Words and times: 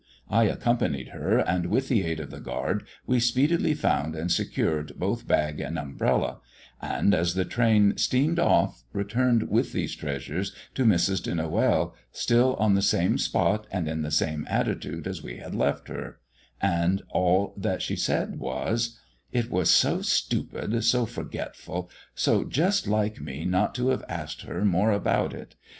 I 0.31 0.45
accompanied 0.45 1.09
her, 1.09 1.37
and, 1.37 1.67
with 1.67 1.87
the 1.87 2.03
aid 2.03 2.19
of 2.19 2.31
the 2.31 2.39
guard, 2.39 2.87
we 3.05 3.19
speedily 3.19 3.75
found 3.75 4.15
and 4.15 4.31
secured 4.31 4.93
both 4.97 5.27
bag 5.27 5.59
and 5.61 5.77
umbrella, 5.77 6.39
and, 6.81 7.13
as 7.13 7.35
the 7.35 7.45
train 7.45 7.95
steamed 7.97 8.39
off, 8.39 8.83
returned 8.93 9.51
with 9.51 9.73
these 9.73 9.95
treasures 9.95 10.55
to 10.73 10.85
Mrs. 10.85 11.21
de 11.21 11.33
Noël, 11.33 11.93
still 12.11 12.55
on 12.55 12.73
the 12.73 12.81
same 12.81 13.19
spot 13.19 13.67
and 13.69 13.87
in 13.87 14.01
the 14.01 14.09
same 14.09 14.43
attitude 14.49 15.05
as 15.05 15.21
we 15.21 15.37
had 15.37 15.53
left 15.53 15.87
her, 15.87 16.19
and 16.59 17.03
all 17.11 17.53
that 17.55 17.83
she 17.83 17.95
said 17.95 18.39
was 18.39 18.97
"It 19.31 19.51
was 19.51 19.69
so 19.69 20.01
stupid, 20.01 20.83
so 20.83 21.05
forgetful, 21.05 21.91
so 22.15 22.43
just 22.43 22.87
like 22.87 23.21
me 23.21 23.45
not 23.45 23.75
to 23.75 23.89
have 23.89 24.03
asked 24.09 24.41
her 24.41 24.65
more 24.65 24.89
about 24.91 25.35
it. 25.35 25.55